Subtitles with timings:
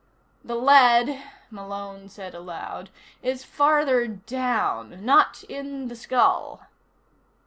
[0.43, 1.21] "The lead,"
[1.51, 2.89] Malone said aloud,
[3.21, 5.05] "is farther down.
[5.05, 6.61] Not in the skull."